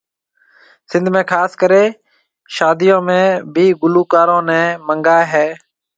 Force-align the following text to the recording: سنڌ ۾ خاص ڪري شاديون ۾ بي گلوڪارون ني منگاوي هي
سنڌ 0.91 1.05
۾ 1.15 1.21
خاص 1.31 1.51
ڪري 1.61 1.83
شاديون 2.55 3.01
۾ 3.09 3.19
بي 3.53 3.65
گلوڪارون 3.81 4.43
ني 4.49 4.61
منگاوي 4.87 5.27
هي 5.33 5.47